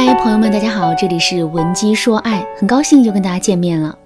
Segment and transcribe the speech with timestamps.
[0.00, 3.98] 嗨，朋友们，大家好，这里是文姬说爱，很高兴又跟大家见面了。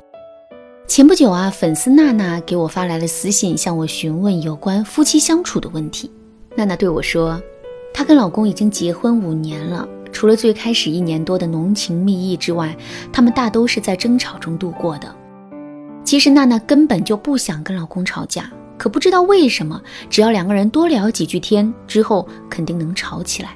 [0.89, 6.10] 前不久啊，粉丝娜娜给我发来了私信，向我询问有关夫妻相处的问题。
[6.57, 7.39] 娜娜对我说，
[7.92, 12.75] 她跟老公已经结婚五年了，除了最开始一年多的浓情蜜意之外，
[13.13, 15.15] 他们大都是在争吵中度过的。
[16.03, 19.79] 其实娜娜根本就不想跟老公吵架，可不知道为什么，
[20.09, 23.51] 只要两个人多聊几句天之后，肯定能吵起来。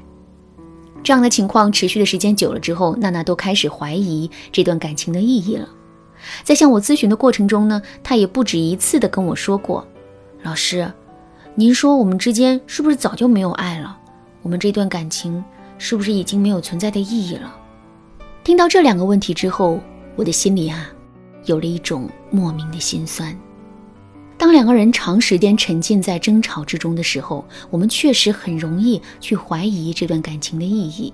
[1.07, 5.68] 这样的情况持续的时间久了之后，娜娜都开始怀疑这段感情的意义了。
[6.43, 9.86] 在向我咨询的过程中呢，她也不止一次的跟我说过
[10.43, 10.93] ：“老师，
[11.54, 13.96] 您说我们之间是不是早就没有爱了？
[14.43, 15.44] 我们这段感情
[15.79, 17.54] 是不是已经没有存在的意义了？”
[18.43, 19.79] 听到这两个问题之后，
[20.16, 20.91] 我的心里啊，
[21.44, 23.32] 有了一种莫名的心酸。
[24.39, 31.13] 当两个人长时间沉浸在争吵之中的时候，我们确实很容易去怀疑这段感情的意义。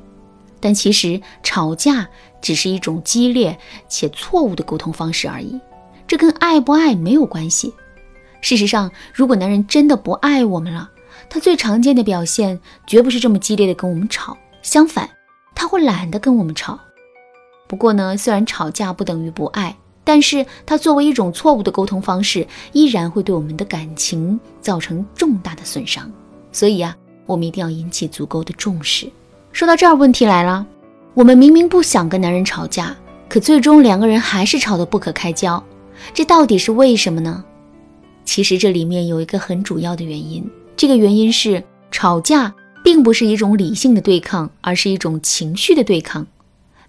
[0.60, 2.08] 但其实吵架
[2.40, 5.58] 只是一种激烈且错误的沟通方式而已，
[6.06, 7.72] 这跟爱不爱没有关系。
[8.40, 10.90] 事实上，如果男人真的不爱我们了，
[11.28, 15.08] 他最常见的表现绝不是这么激烈的跟我们吵，相反，
[15.54, 16.78] 他会懒得跟我们吵。
[17.68, 19.76] 不过呢，虽然吵架不等于不爱。
[20.04, 26.10] 但是它作为一种错误的沟通方式，依然会对我们的感情造成重大的损伤。
[26.50, 29.08] 所以啊，我们一定要引起足够的重视。
[29.52, 30.66] 说到这儿，问题来了：
[31.14, 32.96] 我们明明不想跟男人吵架，
[33.28, 35.62] 可最终两个人还是吵得不可开交，
[36.12, 37.44] 这到底是为什么呢？
[38.24, 46.26] 其实这里面有一个很主要的原因，这个原因是吵架并不是一种理性的对抗，而是一种情绪的对抗。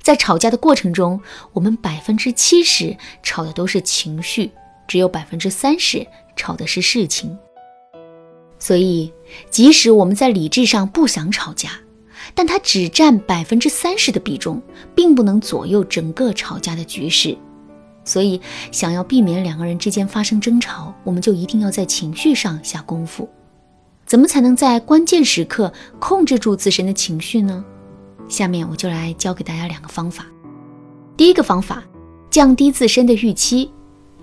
[0.03, 1.19] 在吵架的过程中，
[1.53, 4.51] 我们百分之七十吵的都是情绪，
[4.85, 7.35] 只有百分之三十吵的是事情。
[8.59, 9.11] 所以，
[9.49, 11.71] 即使我们在理智上不想吵架，
[12.35, 14.61] 但它只占百分之三十的比重，
[14.93, 17.37] 并不能左右整个吵架的局势。
[18.03, 18.41] 所以，
[18.73, 23.29] 想要避免两个人之间发生争吵，我们就一定要在情绪上下功夫。
[24.05, 27.63] 怎么才能在关键时刻控制住自身的情绪呢？
[28.27, 30.25] 下面我就来教给大家两个方法。
[31.15, 31.83] 第一个方法，
[32.29, 33.71] 降低自身的预期。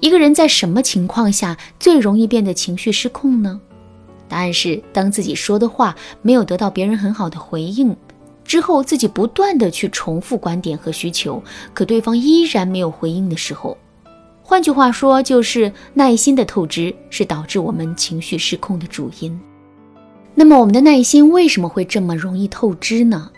[0.01, 3.61] 一个人在什么情况下最容易变得情绪失控呢？
[4.29, 7.95] 答案是，当自己说的话没有得到别人很好的回应
[8.45, 11.43] 之后，自己不断的去重复观点和需求，
[11.75, 13.77] 可对方依然没有回应的时候。
[14.43, 19.39] 换句话说，就是耐心的透支是导致我们情绪失控的主因。
[20.35, 23.31] 那么，我们的耐心为什么会这么容易透支呢？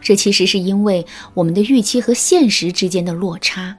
[0.00, 1.04] 这其实是因为
[1.34, 3.76] 我们的预期和现实之间的落差。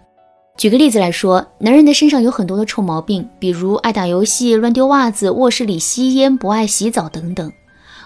[0.58, 7.50] 举个例子来说，男人的身上有很多的臭毛病，比如爱打游戏、乱丢袜子、卧室里吸烟、不爱洗澡等等。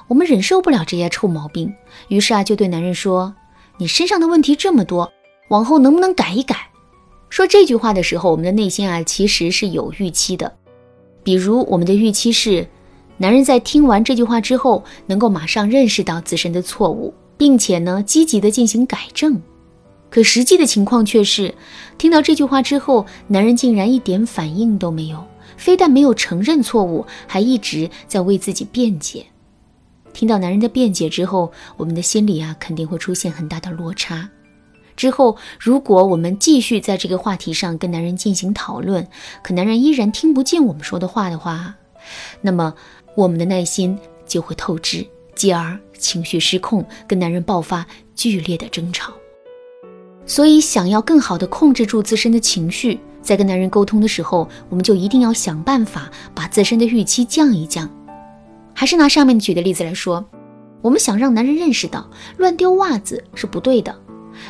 [0.08, 1.74] 我们忍受不了这些臭毛病，
[2.10, 3.34] 于是啊，就对男人说
[3.80, 5.12] ：“你身上的问题这么多，
[5.50, 6.56] 往后能不能改一改？”
[7.30, 10.54] 说这句话的时候，我们的内心啊，其实是有预期的。
[11.24, 12.68] 比如，我们的预期是，
[13.18, 17.12] 男人在听完这句话之后，能够马上认识到自身的错误。
[17.38, 19.42] 并且呢，积极的进行改正，
[20.10, 21.54] 可实际的情况却是，
[21.98, 25.26] 听到这句话之后，男人竟然一点反应都没有，
[25.58, 29.26] 非但没有承认错误，还一直在为自己辩解。
[30.14, 34.30] 听到男人的辩解之后，我们的心里啊，肯定会出现很大的落差。
[34.96, 39.08] 之后，如果我们继续在这个话题上跟男人进行讨论，
[39.42, 41.74] 可男人依然听不见我们说的话的话，
[42.42, 42.76] 那么
[43.16, 45.04] 我们的耐心就会透支。
[45.36, 47.86] 继而情绪失控，跟男人爆发
[48.16, 49.14] 剧烈的争吵。
[50.26, 57.90] 所以，想要更好的控制住自身的情绪，在跟男人沟通的时候，我们就一定要想办法把自身的预期降一降。
[58.74, 60.26] 还是拿上面举的例子来说，
[60.82, 63.94] 我们想让男人认识到乱丢袜子是不对的，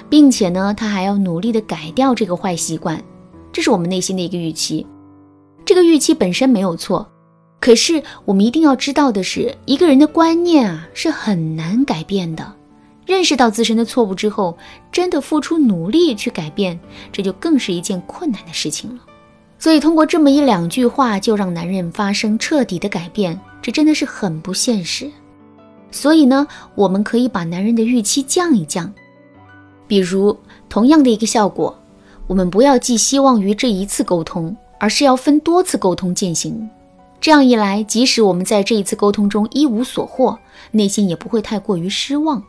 [0.09, 3.03] 并且呢，他还要努力的改掉这个坏习惯，
[3.51, 4.85] 这是我们内心的一个预期。
[5.65, 7.07] 这个预期本身没有错。
[7.63, 12.53] 可是，我们一定要知道的是，一个人的观念啊是很难改变的。
[13.06, 14.57] 认识到自身的错误之后，
[14.92, 16.77] 真的付出努力去改变，
[17.10, 19.00] 这就更是一件困难的事情了。
[19.57, 25.10] 所以，通过这么一两句话就让男人发生彻底的改变，这真的是很不现实。
[25.89, 26.45] 所以呢，
[26.75, 28.94] 我们可以把男人的预期降一降。
[29.88, 30.38] 比如，
[30.68, 31.74] 同样的一个效果，
[32.27, 36.69] 我们不要寄希望于这一次沟通，而是要分多次沟通进行。
[37.24, 40.38] 这样一来，即使我们在这一次沟通中一无所获，
[40.72, 42.44] 内心也不会太过于失望。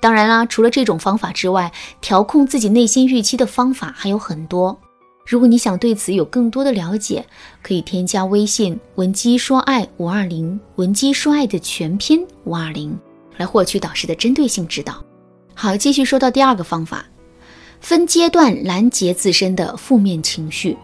[0.00, 4.78] 当然啦，除了这种方法之外，调控自己内心预期的方法还有很多。
[5.26, 7.26] 如果你想对此有更多的了解，
[7.60, 12.96] 可以添加微信文姬说爱五二零，文姬说爱的全拼五二零，
[13.36, 15.02] 来获取导师的针对性指导。
[15.54, 17.04] 好，继续说到第二个方法，
[17.80, 20.78] 分阶段拦截自身的负面情绪。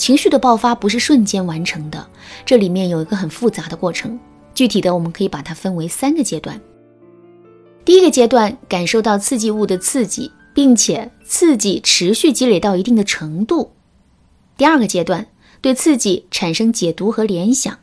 [0.00, 2.08] 情绪的爆发不是瞬间完成的，
[2.46, 4.18] 这里面有一个很复杂的过程。
[4.54, 6.58] 具体的，我们可以把它分为三个阶段。
[7.84, 13.72] 第一个阶段，感受到刺激物的刺激，并且刺激持续积累到一定的程度。
[14.56, 15.26] 第二个阶段，
[15.60, 17.78] 对刺激产生解读和联想。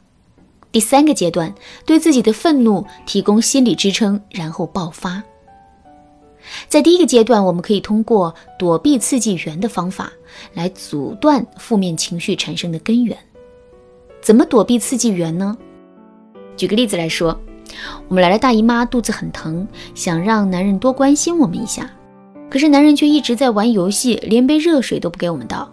[0.72, 1.54] 第三个阶段，
[1.86, 5.22] 对自己的愤怒提供心理支撑，然后爆发。
[6.68, 10.12] 在第一个阶段，我们可以通过躲避刺激源的方法
[10.54, 13.18] 来阻断负面情绪产生的根源。
[14.22, 15.58] 怎么躲避刺激源呢？
[16.56, 17.40] 举个例子来说，
[18.08, 21.90] 我们来了大姨妈，肚子很疼，想让男人多关心我们一下，
[22.50, 25.72] 可是男人却一直在玩游戏，连杯热水都不给我们倒。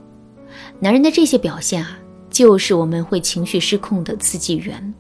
[0.79, 1.99] 男人的这些表现啊，
[2.31, 4.95] 就是我们会情绪失控的刺激源。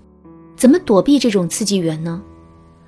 [0.57, 2.23] 怎么躲避这种刺激源呢？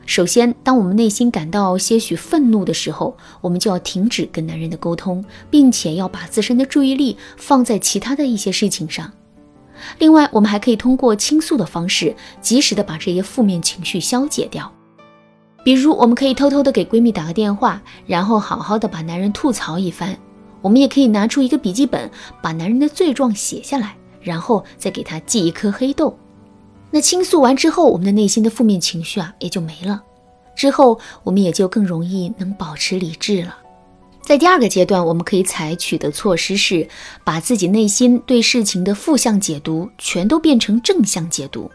[0.06, 9.12] 首先，当我们内心感到些许愤怒的时候，我们就要停止跟男人的沟通，并且要把自身的注意力放在其他的一些事情上。
[9.98, 14.72] 另外，我们还可以通过倾诉的方式，及时的把这些负面情绪消解掉。
[15.64, 20.16] 比如，我们可以偷偷的给闺蜜打个电话，然后好好的把男人吐槽一番。
[20.62, 22.08] 我们也可以拿出一个笔记本，
[22.40, 26.16] 把男人的罪状写下来，然后再给他记一颗黑豆。
[26.96, 30.02] 那倾诉完之后，我们的内心的负面情绪啊也就没了，
[30.54, 33.54] 之后我们也就更容易能保持理智了。
[34.22, 36.88] 在第二个阶段，我们可以采取的措施是
[37.22, 41.70] 把自己内心对事情的负向解读全都变成正向解读。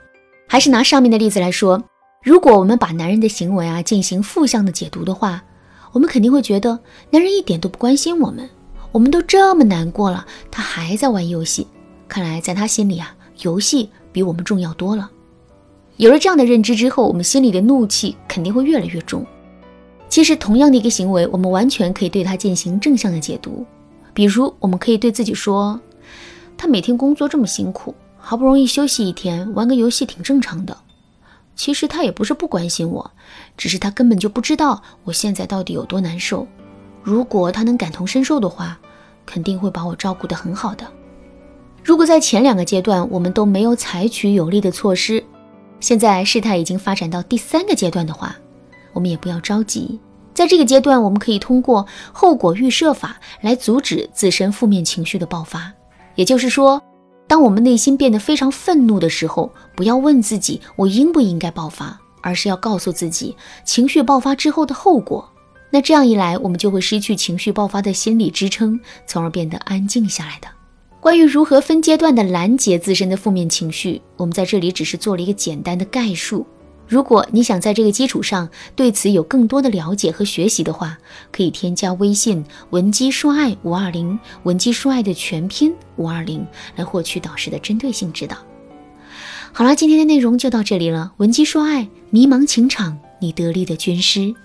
[0.47, 1.83] 还是拿上面的例子来说，
[2.23, 5.43] 如果我们把男人的行为啊进行负向的解读的话，
[5.91, 6.79] 我们肯定会觉得
[7.11, 8.49] 男人一点都不关心我们，
[8.91, 11.67] 我们都这么难过了，他还在玩游戏，
[12.07, 13.91] 看来在他心里啊，游戏。
[14.11, 15.09] 比我们重要多了。
[15.97, 19.25] 有了这样的认知之后，我们心里的怒气肯定会越来越重。
[20.09, 23.65] 其实，同样的一个行为，我们完全可以对它进行正向的解读。
[24.13, 25.79] 比如，我们可以对自己说
[26.57, 30.75] ：“他每天工作这么辛苦，好不容易休息一天，玩个游戏挺正常的。
[31.55, 33.11] 其实他也不是不关心我，
[33.55, 36.47] 只是他根本就不知道我现在到底有多难受。
[37.03, 38.77] 如果他能感同身受的话，
[39.25, 40.85] 肯定会把我照顾得很好的。”
[41.83, 45.23] 如果在前两个阶段我们都没有采取有力的措施，
[45.79, 48.35] 现在事态已经发展到第三个阶段的话，
[48.93, 49.99] 我们也不要着急。
[50.33, 55.71] 在这个阶段，我们可以通过后果预设法来阻止自身负面情绪的爆发。
[56.15, 56.81] 也就是说，
[57.27, 63.35] 当我们内心变得非常愤怒的时候，不要问自己我应不应该爆发，而是要告诉自己
[63.65, 65.27] 情绪爆发之后的后果。
[65.71, 70.47] 那这样一来，我们就会失去情绪爆发的心理支撑，从而变得安静下来的。
[71.01, 76.45] 关于如何分阶段的拦截自身的负面情绪，我们在这里只是做了一个简单的概述。
[76.87, 80.95] 如果你想在这个基础上对此有更多的了解和学习的话，
[81.31, 86.45] 可以添加微信文姬说爱五二零，文姬说爱的全拼五二零，
[86.75, 88.37] 来获取导师的针对性指导。
[89.51, 91.13] 好了，今天的内容就到这里了。
[91.17, 94.35] 文姬说爱，迷茫情场，你得力的军师。